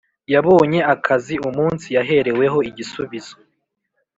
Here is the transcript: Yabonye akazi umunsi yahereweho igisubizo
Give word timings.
Yabonye 0.33 0.79
akazi 0.93 1.35
umunsi 1.49 1.87
yahereweho 1.95 2.57
igisubizo 2.69 3.35